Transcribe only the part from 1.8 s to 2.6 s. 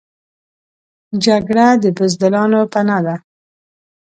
د بزدلانو